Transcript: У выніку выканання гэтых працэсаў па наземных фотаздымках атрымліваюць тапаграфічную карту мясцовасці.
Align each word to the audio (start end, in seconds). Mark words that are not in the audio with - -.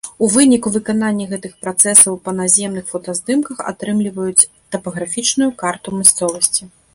У 0.25 0.27
выніку 0.35 0.69
выканання 0.75 1.27
гэтых 1.33 1.51
працэсаў 1.65 2.17
па 2.29 2.33
наземных 2.39 2.87
фотаздымках 2.95 3.57
атрымліваюць 3.73 4.49
тапаграфічную 4.77 5.51
карту 5.61 5.87
мясцовасці. 6.01 6.63